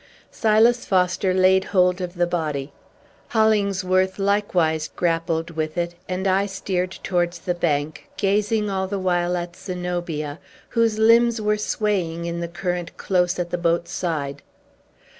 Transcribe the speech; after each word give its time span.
Silas 0.31 0.83
Foster 0.83 1.31
laid 1.31 1.65
hold 1.65 2.01
of 2.01 2.15
the 2.15 2.25
body; 2.25 2.71
Hollingsworth 3.27 4.17
likewise 4.17 4.87
grappled 4.87 5.51
with 5.51 5.77
it; 5.77 5.93
and 6.09 6.27
I 6.27 6.47
steered 6.47 6.89
towards 7.03 7.37
the 7.37 7.53
bank, 7.53 8.09
gazing 8.17 8.67
all 8.67 8.87
the 8.87 8.97
while 8.97 9.37
at 9.37 9.55
Zenobia, 9.55 10.39
whose 10.69 10.97
limbs 10.97 11.39
were 11.39 11.55
swaying 11.55 12.25
in 12.25 12.39
the 12.39 12.47
current 12.47 12.97
close 12.97 13.37
at 13.37 13.51
the 13.51 13.59
boat's 13.59 13.91
side. 13.91 14.41